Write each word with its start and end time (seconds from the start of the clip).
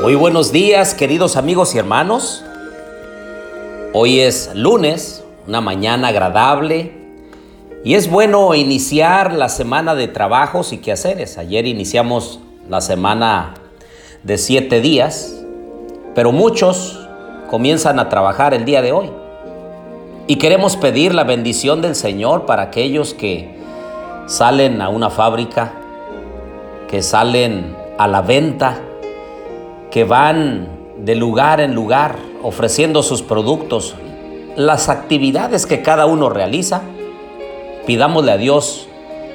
Muy 0.00 0.14
buenos 0.14 0.52
días, 0.52 0.94
queridos 0.94 1.36
amigos 1.36 1.74
y 1.74 1.78
hermanos. 1.78 2.44
Hoy 3.92 4.20
es 4.20 4.52
lunes, 4.54 5.24
una 5.48 5.60
mañana 5.60 6.08
agradable 6.08 6.92
y 7.82 7.94
es 7.94 8.08
bueno 8.08 8.54
iniciar 8.54 9.32
la 9.32 9.48
semana 9.48 9.96
de 9.96 10.06
trabajos 10.06 10.72
y 10.72 10.78
quehaceres. 10.78 11.36
Ayer 11.36 11.66
iniciamos 11.66 12.38
la 12.68 12.80
semana 12.80 13.54
de 14.22 14.38
siete 14.38 14.80
días, 14.80 15.42
pero 16.14 16.30
muchos 16.30 17.08
comienzan 17.50 17.98
a 17.98 18.08
trabajar 18.08 18.54
el 18.54 18.64
día 18.64 18.82
de 18.82 18.92
hoy. 18.92 19.10
Y 20.28 20.36
queremos 20.36 20.76
pedir 20.76 21.12
la 21.12 21.24
bendición 21.24 21.82
del 21.82 21.96
Señor 21.96 22.46
para 22.46 22.62
aquellos 22.62 23.14
que 23.14 23.58
salen 24.26 24.80
a 24.80 24.90
una 24.90 25.10
fábrica, 25.10 25.72
que 26.88 27.02
salen 27.02 27.76
a 27.98 28.06
la 28.06 28.22
venta, 28.22 28.80
que 29.90 30.04
van 30.04 30.68
de 30.98 31.14
lugar 31.14 31.60
en 31.60 31.74
lugar 31.74 32.16
ofreciendo 32.42 33.02
sus 33.02 33.22
productos, 33.22 33.94
las 34.56 34.88
actividades 34.88 35.66
que 35.66 35.82
cada 35.82 36.06
uno 36.06 36.28
realiza, 36.28 36.82
pidámosle 37.86 38.32
a 38.32 38.36
Dios 38.36 38.88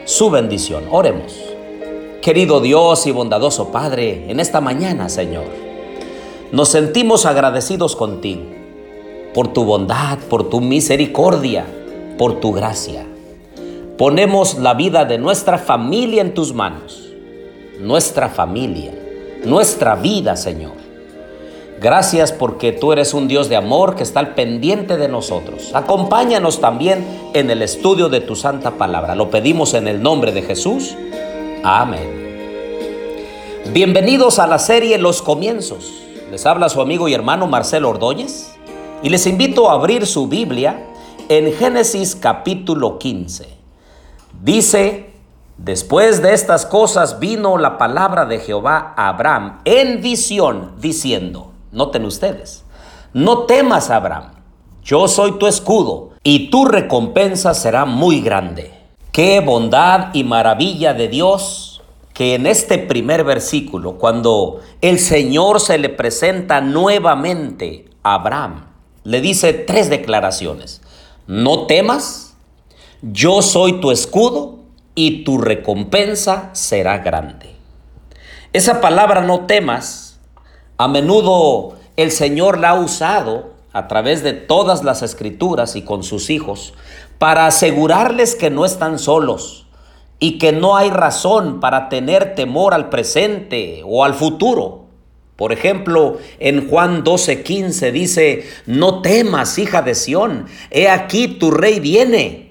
su 0.06 0.30
bendición. 0.30 0.84
Oremos. 0.92 1.34
Querido 2.22 2.62
Dios 2.62 3.06
y 3.08 3.12
bondadoso 3.12 3.70
Padre, 3.70 4.30
en 4.30 4.40
esta 4.40 4.62
mañana, 4.62 5.10
Señor, 5.10 5.46
nos 6.52 6.70
sentimos 6.70 7.26
agradecidos 7.26 7.96
contigo 7.96 8.44
por 9.34 9.52
tu 9.52 9.66
bondad, 9.66 10.20
por 10.30 10.50
tu 10.50 10.62
misericordia, 10.62 11.66
por 12.18 12.40
tu 12.40 12.54
gracia. 12.54 13.06
Ponemos 13.98 14.58
la 14.60 14.74
vida 14.74 15.06
de 15.06 15.18
nuestra 15.18 15.58
familia 15.58 16.22
en 16.22 16.34
tus 16.34 16.54
manos, 16.54 17.10
nuestra 17.80 18.30
familia, 18.30 18.94
nuestra 19.46 19.96
vida, 19.96 20.36
Señor. 20.36 20.84
Gracias 21.82 22.32
porque 22.32 22.72
tú 22.72 22.94
eres 22.94 23.14
un 23.14 23.28
Dios 23.28 23.50
de 23.50 23.58
amor 23.58 23.96
que 23.96 24.04
está 24.04 24.22
al 24.22 24.36
pendiente 24.36 24.96
de 24.96 25.10
nosotros. 25.10 25.72
Acompáñanos 25.74 26.62
también 26.62 27.06
en 27.34 27.50
el 27.50 27.62
estudio 27.62 28.08
de 28.08 28.22
tu 28.22 28.38
santa 28.38 28.72
palabra. 28.72 29.16
Lo 29.16 29.30
pedimos 29.30 29.74
en 29.74 29.90
el 29.90 30.02
nombre 30.02 30.32
de 30.32 30.44
Jesús. 30.44 30.96
Amén. 31.62 32.24
Bienvenidos 33.74 34.40
a 34.40 34.48
la 34.48 34.60
serie 34.60 34.98
Los 34.98 35.22
Comienzos. 35.22 35.92
Les 36.32 36.46
habla 36.46 36.70
su 36.70 36.80
amigo 36.80 37.10
y 37.10 37.14
hermano 37.14 37.48
Marcelo 37.48 37.90
Ordóñez 37.90 38.54
y 39.02 39.10
les 39.10 39.28
invito 39.28 39.70
a 39.70 39.74
abrir 39.74 40.08
su 40.08 40.28
Biblia 40.28 40.86
en 41.28 41.54
Génesis 41.54 42.16
capítulo 42.16 42.98
15. 42.98 43.48
Dice, 44.42 45.13
después 45.58 46.22
de 46.22 46.34
estas 46.34 46.66
cosas 46.66 47.20
vino 47.20 47.58
la 47.58 47.78
palabra 47.78 48.26
de 48.26 48.40
Jehová 48.40 48.94
a 48.98 49.10
Abraham 49.10 49.60
en 49.66 50.02
visión 50.02 50.74
diciendo, 50.80 51.52
Noten 51.72 52.06
ustedes, 52.06 52.64
no 53.14 53.44
temas, 53.44 53.90
Abraham, 53.90 54.32
yo 54.84 55.08
soy 55.08 55.40
tu 55.40 55.48
escudo 55.48 56.12
y 56.24 56.50
tu 56.50 56.66
recompensa 56.66 57.54
será 57.54 57.86
muy 57.86 58.22
grande. 58.22 58.72
Qué 59.12 59.40
bondad 59.40 60.14
y 60.14 60.24
maravilla 60.24 60.94
de 60.94 61.08
Dios 61.08 61.82
que 62.14 62.36
en 62.36 62.46
este 62.46 62.78
primer 62.78 63.24
versículo, 63.24 63.98
cuando 63.98 64.62
el 64.82 65.00
Señor 65.00 65.60
se 65.60 65.78
le 65.78 65.90
presenta 65.90 66.62
nuevamente 66.62 67.86
a 68.04 68.16
Abraham, 68.16 68.66
le 69.04 69.20
dice 69.20 69.54
tres 69.54 69.90
declaraciones. 69.90 70.82
No 71.28 71.66
temas, 71.66 72.36
yo 73.02 73.42
soy 73.42 73.80
tu 73.80 73.92
escudo 73.92 74.63
y 74.96 75.24
tu 75.24 75.38
recompensa 75.38 76.50
será 76.54 77.00
grande. 77.00 77.56
Esa 78.54 78.82
palabra 78.82 79.22
no 79.22 79.46
temas 79.46 80.20
a 80.78 80.88
menudo 80.88 81.76
el 81.96 82.12
Señor 82.12 82.58
la 82.58 82.70
ha 82.70 82.80
usado 82.80 83.54
a 83.72 83.88
través 83.88 84.24
de 84.24 84.34
todas 84.34 84.84
las 84.84 85.02
escrituras 85.02 85.76
y 85.76 85.84
con 85.84 86.04
sus 86.04 86.30
hijos 86.30 86.74
para 87.20 87.46
asegurarles 87.48 88.36
que 88.36 88.50
no 88.50 88.66
están 88.66 89.00
solos 89.00 89.68
y 90.20 90.38
que 90.38 90.52
no 90.52 90.76
hay 90.76 90.90
razón 90.90 91.60
para 91.60 91.90
tener 91.90 92.36
temor 92.36 92.74
al 92.74 92.90
presente 92.90 93.82
o 93.86 94.04
al 94.04 94.14
futuro. 94.14 94.86
Por 95.36 95.52
ejemplo, 95.52 96.18
en 96.40 96.70
Juan 96.70 97.04
12:15 97.04 97.92
dice, 97.92 98.48
no 98.66 99.02
temas, 99.02 99.58
hija 99.58 99.82
de 99.82 99.96
Sión, 99.96 100.46
he 100.70 100.88
aquí 100.90 101.28
tu 101.28 101.52
rey 101.52 101.80
viene. 101.80 102.43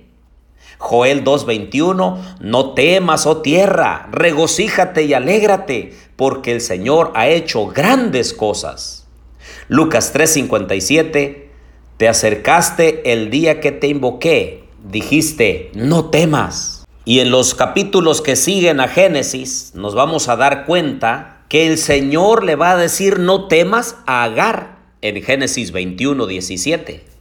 Joel 0.82 1.22
2:21, 1.22 2.18
no 2.40 2.74
temas, 2.74 3.26
oh 3.26 3.36
tierra, 3.36 4.08
regocíjate 4.10 5.04
y 5.04 5.14
alégrate, 5.14 5.94
porque 6.16 6.50
el 6.50 6.60
Señor 6.60 7.12
ha 7.14 7.28
hecho 7.28 7.68
grandes 7.68 8.34
cosas. 8.34 9.06
Lucas 9.68 10.12
3:57, 10.12 11.50
te 11.98 12.08
acercaste 12.08 13.12
el 13.12 13.30
día 13.30 13.60
que 13.60 13.70
te 13.70 13.86
invoqué, 13.86 14.64
dijiste, 14.82 15.70
no 15.74 16.10
temas. 16.10 16.84
Y 17.04 17.20
en 17.20 17.30
los 17.30 17.54
capítulos 17.54 18.20
que 18.20 18.34
siguen 18.34 18.80
a 18.80 18.88
Génesis 18.88 19.72
nos 19.76 19.94
vamos 19.94 20.28
a 20.28 20.34
dar 20.34 20.66
cuenta 20.66 21.44
que 21.48 21.68
el 21.68 21.78
Señor 21.78 22.42
le 22.42 22.56
va 22.56 22.72
a 22.72 22.76
decir 22.76 23.20
no 23.20 23.46
temas 23.46 23.98
a 24.06 24.24
Agar 24.24 24.78
en 25.00 25.22
Génesis 25.22 25.70
21, 25.70 26.26
17. 26.26 27.11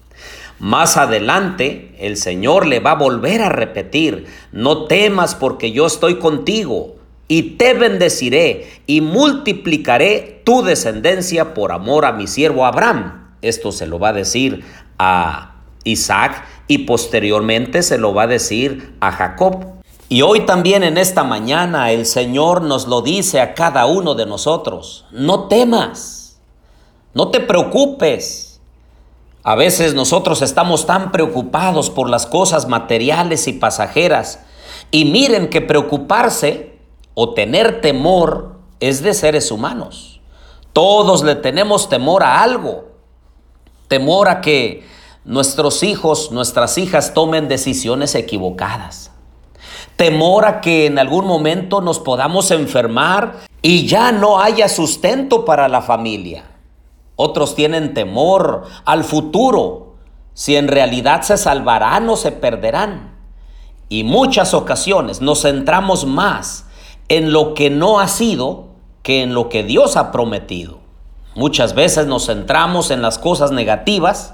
Más 0.62 0.96
adelante, 0.96 1.96
el 1.98 2.18
Señor 2.18 2.68
le 2.68 2.80
va 2.80 2.92
a 2.92 2.96
volver 2.96 3.42
a 3.42 3.50
repetir, 3.50 4.28
no 4.52 4.86
temas 4.86 5.34
porque 5.34 5.72
yo 5.72 5.88
estoy 5.88 6.20
contigo 6.20 6.98
y 7.28 7.58
te 7.58 7.74
bendeciré 7.74 8.70
y 8.86 9.02
multiplicaré 9.02 10.44
tu 10.46 10.62
descendencia 10.62 11.56
por 11.56 11.72
amor 11.72 12.06
a 12.06 12.12
mi 12.12 12.28
siervo 12.28 12.64
Abraham. 12.64 13.32
Esto 13.42 13.72
se 13.72 13.88
lo 13.88 13.98
va 13.98 14.10
a 14.10 14.14
decir 14.14 14.64
a 15.00 15.56
Isaac 15.84 16.46
y 16.68 16.86
posteriormente 16.86 17.82
se 17.82 17.98
lo 17.98 18.14
va 18.14 18.24
a 18.24 18.28
decir 18.28 18.94
a 19.00 19.12
Jacob. 19.12 19.66
Y 20.10 20.22
hoy 20.22 20.42
también 20.42 20.84
en 20.84 21.00
esta 21.00 21.24
mañana 21.24 21.92
el 21.92 22.06
Señor 22.06 22.62
nos 22.62 22.88
lo 22.88 23.02
dice 23.02 23.42
a 23.42 23.56
cada 23.56 23.88
uno 23.88 24.14
de 24.14 24.28
nosotros. 24.28 25.08
No 25.10 25.48
temas, 25.48 26.40
no 27.16 27.30
te 27.32 27.40
preocupes. 27.40 28.51
A 29.44 29.56
veces 29.56 29.96
nosotros 29.96 30.42
estamos 30.42 30.86
tan 30.86 31.12
preocupados 31.12 31.90
por 31.90 32.10
las 32.10 32.28
cosas 32.28 32.68
materiales 32.68 33.48
y 33.48 33.54
pasajeras. 33.54 34.42
Y 34.92 35.06
miren 35.06 35.50
que 35.50 35.62
preocuparse 35.62 36.78
o 37.16 37.34
tener 37.34 37.82
temor 37.82 38.60
es 38.80 39.02
de 39.02 39.14
seres 39.14 39.52
humanos. 39.52 40.22
Todos 40.74 41.24
le 41.24 41.36
tenemos 41.36 41.90
temor 41.90 42.24
a 42.24 42.44
algo. 42.44 42.86
Temor 43.88 44.30
a 44.30 44.42
que 44.42 44.86
nuestros 45.26 45.82
hijos, 45.82 46.32
nuestras 46.32 46.78
hijas 46.78 47.14
tomen 47.14 47.48
decisiones 47.48 48.14
equivocadas. 48.14 49.12
Temor 49.96 50.46
a 50.46 50.62
que 50.62 50.86
en 50.86 51.00
algún 51.00 51.26
momento 51.26 51.82
nos 51.82 52.00
podamos 52.00 52.52
enfermar 52.52 53.40
y 53.62 53.88
ya 53.88 54.12
no 54.12 54.40
haya 54.40 54.70
sustento 54.70 55.46
para 55.46 55.68
la 55.68 55.82
familia. 55.82 56.51
Otros 57.24 57.54
tienen 57.54 57.94
temor 57.94 58.64
al 58.84 59.04
futuro, 59.04 59.94
si 60.34 60.56
en 60.56 60.68
realidad 60.68 61.22
se 61.22 61.38
salvarán 61.38 62.10
o 62.10 62.16
se 62.16 62.32
perderán. 62.32 63.16
Y 63.90 64.04
muchas 64.04 64.56
ocasiones 64.56 65.22
nos 65.22 65.44
centramos 65.44 66.08
más 66.08 66.66
en 67.10 67.32
lo 67.32 67.54
que 67.54 67.70
no 67.70 68.00
ha 68.00 68.08
sido 68.08 68.70
que 69.04 69.22
en 69.22 69.36
lo 69.36 69.50
que 69.50 69.62
Dios 69.62 69.98
ha 69.98 70.12
prometido. 70.12 70.80
Muchas 71.36 71.76
veces 71.76 72.08
nos 72.08 72.26
centramos 72.26 72.90
en 72.90 73.04
las 73.04 73.20
cosas 73.20 73.52
negativas 73.52 74.34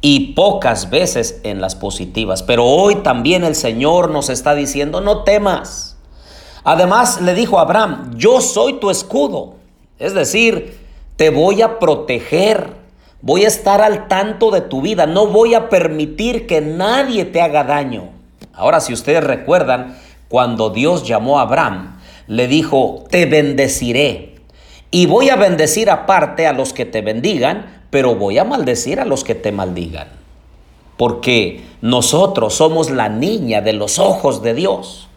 y 0.00 0.32
pocas 0.32 0.88
veces 0.88 1.42
en 1.44 1.60
las 1.60 1.74
positivas. 1.74 2.42
Pero 2.42 2.64
hoy 2.64 3.02
también 3.02 3.44
el 3.44 3.54
Señor 3.54 4.10
nos 4.10 4.30
está 4.30 4.54
diciendo, 4.54 5.02
no 5.02 5.24
temas. 5.24 5.98
Además 6.62 7.20
le 7.20 7.34
dijo 7.34 7.58
a 7.58 7.62
Abraham, 7.62 8.14
yo 8.16 8.40
soy 8.40 8.80
tu 8.80 8.88
escudo. 8.88 9.56
Es 9.98 10.14
decir, 10.14 10.83
te 11.16 11.30
voy 11.30 11.62
a 11.62 11.78
proteger. 11.78 12.84
Voy 13.20 13.44
a 13.44 13.48
estar 13.48 13.80
al 13.80 14.08
tanto 14.08 14.50
de 14.50 14.60
tu 14.60 14.82
vida. 14.82 15.06
No 15.06 15.26
voy 15.26 15.54
a 15.54 15.68
permitir 15.68 16.46
que 16.46 16.60
nadie 16.60 17.24
te 17.24 17.40
haga 17.40 17.64
daño. 17.64 18.10
Ahora, 18.52 18.80
si 18.80 18.92
ustedes 18.92 19.24
recuerdan, 19.24 19.96
cuando 20.28 20.70
Dios 20.70 21.06
llamó 21.06 21.38
a 21.38 21.42
Abraham, 21.42 21.98
le 22.26 22.48
dijo, 22.48 23.04
te 23.10 23.26
bendeciré. 23.26 24.34
Y 24.90 25.06
voy 25.06 25.30
a 25.30 25.36
bendecir 25.36 25.90
aparte 25.90 26.46
a 26.46 26.52
los 26.52 26.72
que 26.72 26.84
te 26.84 27.00
bendigan, 27.00 27.82
pero 27.90 28.14
voy 28.14 28.38
a 28.38 28.44
maldecir 28.44 29.00
a 29.00 29.04
los 29.04 29.24
que 29.24 29.34
te 29.34 29.52
maldigan. 29.52 30.08
Porque 30.96 31.64
nosotros 31.80 32.54
somos 32.54 32.90
la 32.90 33.08
niña 33.08 33.60
de 33.60 33.72
los 33.72 33.98
ojos 33.98 34.42
de 34.42 34.54
Dios. 34.54 35.08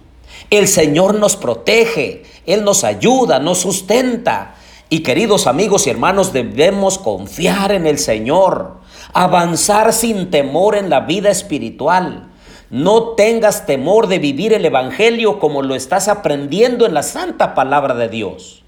El 0.50 0.68
Señor 0.68 1.16
nos 1.16 1.36
protege, 1.36 2.24
Él 2.46 2.64
nos 2.64 2.84
ayuda, 2.84 3.40
nos 3.40 3.60
sustenta. 3.60 4.56
Y 4.90 5.02
queridos 5.02 5.48
amigos 5.48 5.88
y 5.88 5.90
hermanos, 5.90 6.34
debemos 6.34 6.98
confiar 6.98 7.72
en 7.72 7.88
el 7.88 7.98
Señor, 8.00 8.78
avanzar 9.14 9.94
sin 9.94 10.30
temor 10.30 10.76
en 10.76 10.90
la 10.90 11.02
vida 11.02 11.30
espiritual 11.30 12.28
no 12.70 13.10
tengas 13.12 13.66
temor 13.66 14.08
de 14.08 14.20
vivir 14.20 14.54
el 14.54 14.66
Evangelio 14.66 15.40
como 15.40 15.62
lo 15.62 15.74
estás 15.74 16.10
aprendiendo 16.10 16.86
en 16.86 16.94
la 16.94 17.04
santa 17.04 17.56
palabra 17.56 17.96
de 17.96 18.10
Dios. 18.10 18.64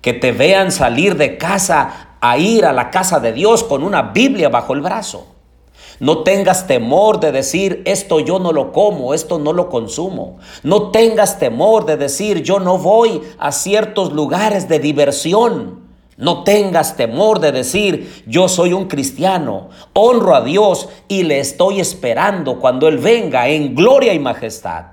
que 0.00 0.12
te 0.12 0.32
vean 0.32 0.70
salir 0.70 1.16
de 1.16 1.38
casa 1.38 2.16
a 2.20 2.36
ir 2.36 2.66
a 2.66 2.74
la 2.74 2.90
casa 2.90 3.20
de 3.20 3.32
Dios 3.32 3.64
con 3.64 3.82
una 3.82 4.02
Biblia 4.02 4.50
bajo 4.50 4.74
el 4.74 4.82
brazo. 4.82 5.33
No 6.00 6.24
tengas 6.24 6.66
temor 6.66 7.20
de 7.20 7.32
decir, 7.32 7.82
esto 7.84 8.20
yo 8.20 8.38
no 8.38 8.52
lo 8.52 8.72
como, 8.72 9.14
esto 9.14 9.38
no 9.38 9.52
lo 9.52 9.68
consumo. 9.68 10.38
No 10.62 10.90
tengas 10.90 11.38
temor 11.38 11.86
de 11.86 11.96
decir, 11.96 12.42
yo 12.42 12.58
no 12.58 12.78
voy 12.78 13.22
a 13.38 13.52
ciertos 13.52 14.12
lugares 14.12 14.68
de 14.68 14.80
diversión. 14.80 15.84
No 16.16 16.44
tengas 16.44 16.96
temor 16.96 17.40
de 17.40 17.52
decir, 17.52 18.22
yo 18.26 18.48
soy 18.48 18.72
un 18.72 18.86
cristiano, 18.86 19.70
honro 19.94 20.34
a 20.34 20.42
Dios 20.42 20.88
y 21.08 21.24
le 21.24 21.40
estoy 21.40 21.80
esperando 21.80 22.60
cuando 22.60 22.86
Él 22.86 22.98
venga 22.98 23.48
en 23.48 23.74
gloria 23.74 24.14
y 24.14 24.18
majestad. 24.18 24.86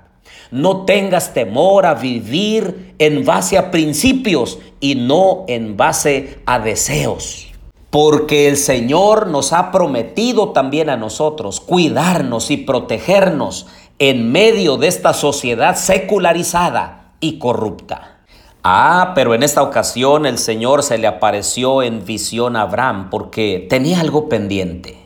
No 0.50 0.84
tengas 0.84 1.32
temor 1.32 1.86
a 1.86 1.94
vivir 1.94 2.94
en 2.98 3.24
base 3.24 3.56
a 3.56 3.70
principios 3.70 4.58
y 4.80 4.96
no 4.96 5.44
en 5.48 5.76
base 5.76 6.40
a 6.44 6.58
deseos. 6.58 7.51
Porque 7.92 8.48
el 8.48 8.56
Señor 8.56 9.26
nos 9.26 9.52
ha 9.52 9.70
prometido 9.70 10.52
también 10.52 10.88
a 10.88 10.96
nosotros 10.96 11.60
cuidarnos 11.60 12.50
y 12.50 12.56
protegernos 12.56 13.66
en 13.98 14.32
medio 14.32 14.78
de 14.78 14.86
esta 14.86 15.12
sociedad 15.12 15.76
secularizada 15.76 17.12
y 17.20 17.38
corrupta. 17.38 18.20
Ah, 18.62 19.12
pero 19.14 19.34
en 19.34 19.42
esta 19.42 19.62
ocasión 19.62 20.24
el 20.24 20.38
Señor 20.38 20.82
se 20.82 20.96
le 20.96 21.06
apareció 21.06 21.82
en 21.82 22.06
visión 22.06 22.56
a 22.56 22.62
Abraham 22.62 23.10
porque 23.10 23.66
tenía 23.68 24.00
algo 24.00 24.26
pendiente. 24.26 24.98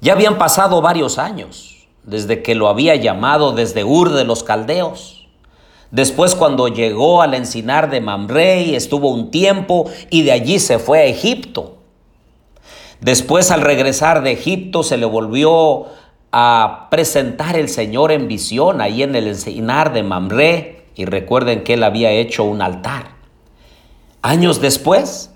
Ya 0.00 0.14
habían 0.14 0.38
pasado 0.38 0.80
varios 0.80 1.18
años 1.18 1.88
desde 2.04 2.42
que 2.42 2.54
lo 2.54 2.68
había 2.68 2.96
llamado 2.96 3.52
desde 3.52 3.84
Ur 3.84 4.14
de 4.14 4.24
los 4.24 4.44
Caldeos. 4.44 5.28
Después 5.90 6.34
cuando 6.34 6.68
llegó 6.68 7.20
al 7.20 7.34
encinar 7.34 7.90
de 7.90 8.00
Mamre 8.00 8.74
estuvo 8.76 9.10
un 9.10 9.30
tiempo 9.30 9.90
y 10.08 10.22
de 10.22 10.32
allí 10.32 10.58
se 10.58 10.78
fue 10.78 11.00
a 11.00 11.04
Egipto. 11.04 11.73
Después 13.04 13.50
al 13.50 13.60
regresar 13.60 14.22
de 14.22 14.32
Egipto 14.32 14.82
se 14.82 14.96
le 14.96 15.04
volvió 15.04 15.88
a 16.32 16.88
presentar 16.90 17.54
el 17.54 17.68
Señor 17.68 18.10
en 18.12 18.28
visión 18.28 18.80
ahí 18.80 19.02
en 19.02 19.14
el 19.14 19.26
encinar 19.26 19.92
de 19.92 20.02
Mamre 20.02 20.86
y 20.94 21.04
recuerden 21.04 21.64
que 21.64 21.74
él 21.74 21.84
había 21.84 22.12
hecho 22.12 22.44
un 22.44 22.62
altar. 22.62 23.08
Años 24.22 24.62
después, 24.62 25.32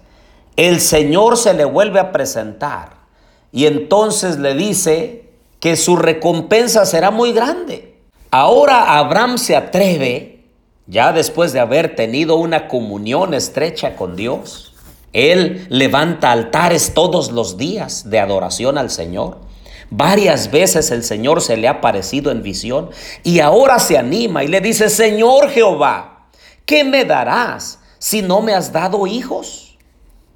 el 0.57 0.81
Señor 0.81 1.37
se 1.37 1.53
le 1.53 1.67
vuelve 1.67 2.01
a 2.01 2.11
presentar 2.11 3.01
y 3.53 3.67
entonces 3.67 4.39
le 4.39 4.55
dice 4.55 5.29
que 5.61 5.77
su 5.77 5.97
recompensa 5.97 6.87
será 6.87 7.11
muy 7.11 7.35
grande. 7.35 7.99
Ahora 8.31 8.97
Abraham 8.97 9.37
se 9.37 9.57
atreve, 9.57 10.47
ya 10.87 11.13
después 11.13 11.53
de 11.53 11.61
haber 11.61 11.95
tenido 11.97 12.37
una 12.37 12.67
comunión 12.67 13.35
estrecha 13.35 13.95
con 13.95 14.17
Dios, 14.17 14.68
él 15.13 15.67
levanta 15.71 16.33
altares 16.33 16.93
todos 16.95 17.33
los 17.33 17.57
días 17.57 18.11
de 18.11 18.21
adoración 18.21 18.79
al 18.79 18.91
Señor. 18.91 19.39
Varias 19.91 20.51
veces 20.51 20.91
el 20.91 21.03
Señor 21.03 21.41
se 21.41 21.57
le 21.57 21.67
ha 21.67 21.73
aparecido 21.73 22.31
en 22.31 22.43
visión 22.43 22.91
y 23.23 23.41
ahora 23.41 23.79
se 23.79 23.97
anima 23.97 24.45
y 24.45 24.49
le 24.49 24.61
dice, 24.61 24.91
Señor 24.91 25.49
Jehová, 25.49 26.27
¿qué 26.67 26.85
me 26.85 27.07
darás 27.07 27.79
si 27.99 28.21
no 28.21 28.43
me 28.43 28.53
has 28.53 28.73
dado 28.73 29.07
hijos? 29.07 29.79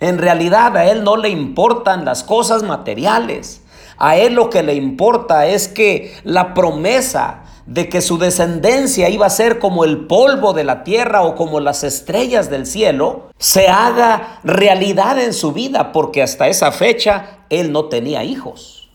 En 0.01 0.19
realidad 0.19 0.77
a 0.77 0.87
Él 0.87 1.05
no 1.05 1.17
le 1.17 1.29
importan 1.29 2.05
las 2.07 2.25
cosas 2.25 2.63
materiales. 2.63 3.61
A 3.99 4.17
Él 4.17 4.35
lo 4.35 4.49
que 4.49 4.63
le 4.63 4.75
importa 4.75 5.47
es 5.47 5.69
que 5.69 6.15
la 6.25 6.55
promesa 6.55 7.45
de 7.67 7.89
que 7.89 8.01
su 8.01 8.19
descendencia 8.19 9.09
iba 9.09 9.27
a 9.27 9.31
ser 9.31 9.59
como 9.59 9.85
el 9.85 10.07
polvo 10.07 10.53
de 10.53 10.65
la 10.65 10.85
tierra 10.85 11.23
o 11.23 11.35
como 11.37 11.61
las 11.61 11.85
estrellas 11.85 12.51
del 12.51 12.67
cielo, 12.67 13.31
se 13.39 13.69
haga 13.69 14.41
realidad 14.43 15.21
en 15.21 15.33
su 15.33 15.53
vida, 15.53 15.93
porque 15.93 16.23
hasta 16.23 16.49
esa 16.49 16.73
fecha 16.73 17.45
Él 17.51 17.73
no 17.73 17.87
tenía 17.87 18.25
hijos. 18.25 18.91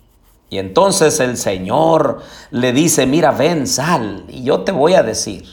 Y 0.49 0.59
entonces 0.59 1.19
el 1.19 1.37
Señor 1.37 2.21
le 2.51 2.71
dice, 2.71 3.05
mira, 3.05 3.31
ven, 3.31 3.67
sal, 3.67 4.25
y 4.29 4.43
yo 4.43 4.61
te 4.61 4.71
voy 4.71 4.93
a 4.93 5.03
decir, 5.03 5.45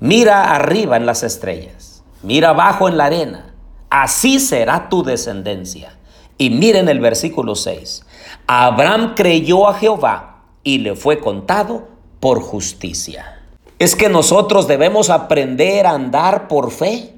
mira 0.00 0.54
arriba 0.54 0.96
en 0.96 1.06
las 1.06 1.22
estrellas, 1.22 2.04
mira 2.22 2.50
abajo 2.50 2.88
en 2.88 2.96
la 2.96 3.06
arena, 3.06 3.54
así 3.90 4.40
será 4.40 4.88
tu 4.88 5.02
descendencia. 5.02 5.98
Y 6.36 6.50
miren 6.50 6.88
el 6.88 7.00
versículo 7.00 7.54
6, 7.54 8.04
Abraham 8.46 9.14
creyó 9.14 9.68
a 9.68 9.74
Jehová 9.74 10.42
y 10.64 10.78
le 10.78 10.96
fue 10.96 11.20
contado 11.20 11.93
por 12.24 12.40
justicia. 12.40 13.42
Es 13.78 13.94
que 13.94 14.08
nosotros 14.08 14.66
debemos 14.66 15.10
aprender 15.10 15.86
a 15.86 15.90
andar 15.90 16.48
por 16.48 16.70
fe. 16.70 17.12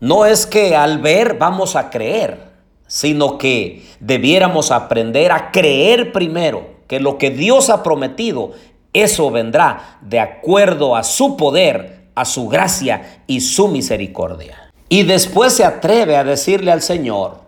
No 0.00 0.24
es 0.24 0.46
que 0.46 0.74
al 0.74 1.00
ver 1.00 1.36
vamos 1.36 1.76
a 1.76 1.90
creer 1.90 2.52
sino 2.92 3.38
que 3.38 3.86
debiéramos 4.00 4.70
aprender 4.70 5.32
a 5.32 5.50
creer 5.50 6.12
primero 6.12 6.66
que 6.88 7.00
lo 7.00 7.16
que 7.16 7.30
Dios 7.30 7.70
ha 7.70 7.82
prometido, 7.82 8.52
eso 8.92 9.30
vendrá 9.30 9.98
de 10.02 10.20
acuerdo 10.20 10.94
a 10.94 11.02
su 11.02 11.38
poder, 11.38 12.10
a 12.14 12.26
su 12.26 12.48
gracia 12.48 13.22
y 13.26 13.40
su 13.40 13.68
misericordia. 13.68 14.70
Y 14.90 15.04
después 15.04 15.54
se 15.54 15.64
atreve 15.64 16.16
a 16.18 16.24
decirle 16.24 16.70
al 16.70 16.82
Señor, 16.82 17.40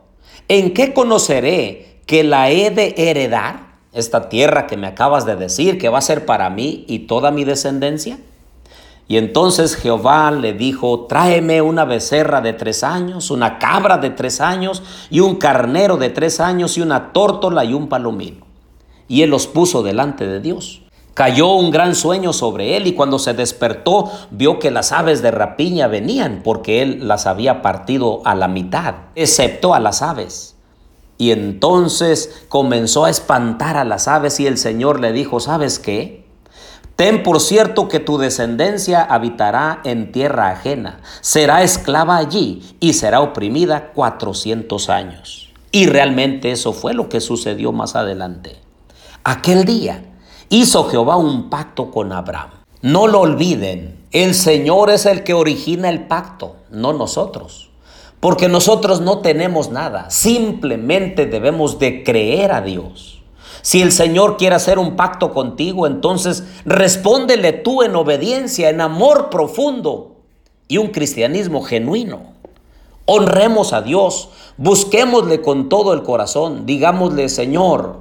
¿en 0.48 0.72
qué 0.72 0.94
conoceré 0.94 2.00
que 2.06 2.24
la 2.24 2.50
he 2.50 2.70
de 2.70 2.94
heredar? 2.96 3.73
Esta 3.94 4.28
tierra 4.28 4.66
que 4.66 4.76
me 4.76 4.88
acabas 4.88 5.24
de 5.24 5.36
decir 5.36 5.78
que 5.78 5.88
va 5.88 5.98
a 5.98 6.02
ser 6.02 6.26
para 6.26 6.50
mí 6.50 6.84
y 6.88 7.00
toda 7.00 7.30
mi 7.30 7.44
descendencia. 7.44 8.18
Y 9.06 9.18
entonces 9.18 9.76
Jehová 9.76 10.30
le 10.30 10.52
dijo, 10.52 11.06
tráeme 11.06 11.62
una 11.62 11.84
becerra 11.84 12.40
de 12.40 12.54
tres 12.54 12.82
años, 12.82 13.30
una 13.30 13.58
cabra 13.58 13.98
de 13.98 14.10
tres 14.10 14.40
años, 14.40 14.82
y 15.10 15.20
un 15.20 15.36
carnero 15.36 15.96
de 15.96 16.10
tres 16.10 16.40
años, 16.40 16.78
y 16.78 16.80
una 16.80 17.12
tórtola 17.12 17.64
y 17.64 17.74
un 17.74 17.88
palomino. 17.88 18.46
Y 19.06 19.22
él 19.22 19.30
los 19.30 19.46
puso 19.46 19.82
delante 19.82 20.26
de 20.26 20.40
Dios. 20.40 20.82
Cayó 21.12 21.52
un 21.52 21.70
gran 21.70 21.94
sueño 21.94 22.32
sobre 22.32 22.76
él 22.76 22.88
y 22.88 22.94
cuando 22.94 23.20
se 23.20 23.34
despertó 23.34 24.10
vio 24.32 24.58
que 24.58 24.72
las 24.72 24.90
aves 24.90 25.22
de 25.22 25.30
rapiña 25.30 25.86
venían 25.86 26.40
porque 26.42 26.82
él 26.82 27.06
las 27.06 27.26
había 27.26 27.62
partido 27.62 28.20
a 28.24 28.34
la 28.34 28.48
mitad, 28.48 28.94
excepto 29.14 29.74
a 29.74 29.80
las 29.80 30.02
aves. 30.02 30.53
Y 31.24 31.32
entonces 31.32 32.44
comenzó 32.50 33.06
a 33.06 33.10
espantar 33.10 33.78
a 33.78 33.84
las 33.84 34.08
aves 34.08 34.40
y 34.40 34.46
el 34.46 34.58
Señor 34.58 35.00
le 35.00 35.10
dijo, 35.10 35.40
¿sabes 35.40 35.78
qué? 35.78 36.26
Ten 36.96 37.22
por 37.22 37.40
cierto 37.40 37.88
que 37.88 37.98
tu 37.98 38.18
descendencia 38.18 39.02
habitará 39.02 39.80
en 39.84 40.12
tierra 40.12 40.50
ajena, 40.50 41.00
será 41.22 41.62
esclava 41.62 42.18
allí 42.18 42.76
y 42.78 42.92
será 42.92 43.22
oprimida 43.22 43.92
cuatrocientos 43.94 44.90
años. 44.90 45.50
Y 45.72 45.86
realmente 45.86 46.52
eso 46.52 46.74
fue 46.74 46.92
lo 46.92 47.08
que 47.08 47.22
sucedió 47.22 47.72
más 47.72 47.96
adelante. 47.96 48.56
Aquel 49.24 49.64
día 49.64 50.04
hizo 50.50 50.84
Jehová 50.90 51.16
un 51.16 51.48
pacto 51.48 51.90
con 51.90 52.12
Abraham. 52.12 52.50
No 52.82 53.06
lo 53.06 53.20
olviden, 53.20 54.04
el 54.10 54.34
Señor 54.34 54.90
es 54.90 55.06
el 55.06 55.24
que 55.24 55.32
origina 55.32 55.88
el 55.88 56.06
pacto, 56.06 56.56
no 56.70 56.92
nosotros. 56.92 57.63
Porque 58.24 58.48
nosotros 58.48 59.02
no 59.02 59.18
tenemos 59.18 59.68
nada, 59.68 60.08
simplemente 60.08 61.26
debemos 61.26 61.78
de 61.78 62.02
creer 62.02 62.52
a 62.52 62.62
Dios. 62.62 63.20
Si 63.60 63.82
el 63.82 63.92
Señor 63.92 64.38
quiere 64.38 64.56
hacer 64.56 64.78
un 64.78 64.96
pacto 64.96 65.34
contigo, 65.34 65.86
entonces 65.86 66.42
respóndele 66.64 67.52
tú 67.52 67.82
en 67.82 67.94
obediencia, 67.94 68.70
en 68.70 68.80
amor 68.80 69.28
profundo 69.28 70.12
y 70.68 70.78
un 70.78 70.86
cristianismo 70.86 71.60
genuino. 71.64 72.32
Honremos 73.04 73.74
a 73.74 73.82
Dios, 73.82 74.30
busquémosle 74.56 75.42
con 75.42 75.68
todo 75.68 75.92
el 75.92 76.02
corazón, 76.02 76.64
digámosle, 76.64 77.28
Señor, 77.28 77.98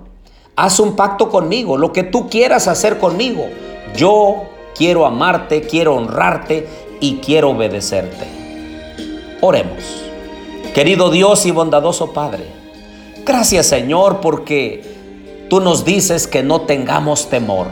haz 0.56 0.80
un 0.80 0.96
pacto 0.96 1.28
conmigo, 1.28 1.76
lo 1.76 1.92
que 1.92 2.04
tú 2.04 2.30
quieras 2.30 2.70
hacer 2.70 2.98
conmigo. 2.98 3.50
Yo 3.98 4.44
quiero 4.74 5.06
amarte, 5.06 5.64
quiero 5.64 5.96
honrarte 5.96 6.70
y 7.02 7.16
quiero 7.16 7.50
obedecerte. 7.50 8.26
Oremos. 9.42 10.03
Querido 10.74 11.12
Dios 11.12 11.46
y 11.46 11.52
bondadoso 11.52 12.14
Padre, 12.14 12.46
gracias 13.24 13.68
Señor 13.68 14.22
porque 14.22 14.84
tú 15.50 15.60
nos 15.60 15.86
dices 15.86 16.26
que 16.26 16.42
no 16.42 16.62
tengamos 16.62 17.30
temor, 17.30 17.68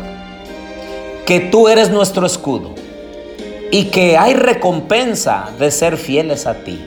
que 1.26 1.40
tú 1.40 1.68
eres 1.68 1.90
nuestro 1.90 2.28
escudo 2.28 2.76
y 3.72 3.86
que 3.86 4.18
hay 4.18 4.36
recompensa 4.36 5.50
de 5.58 5.72
ser 5.72 5.98
fieles 5.98 6.46
a 6.46 6.64
ti. 6.64 6.80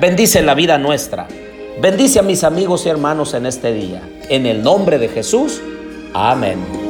Bendice 0.00 0.42
la 0.42 0.54
vida 0.54 0.76
nuestra. 0.76 1.26
Bendice 1.80 2.18
a 2.18 2.22
mis 2.22 2.44
amigos 2.44 2.84
y 2.86 2.88
hermanos 2.88 3.34
en 3.34 3.46
este 3.46 3.72
día. 3.72 4.02
En 4.28 4.46
el 4.46 4.62
nombre 4.62 4.98
de 4.98 5.08
Jesús. 5.08 5.60
Amén. 6.12 6.87